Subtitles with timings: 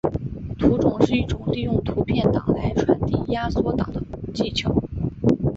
[0.57, 4.01] 图种是一种利用图片档来传递压缩档的
[4.33, 4.73] 技巧。